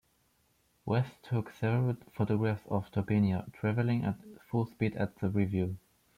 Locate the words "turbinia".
2.91-3.53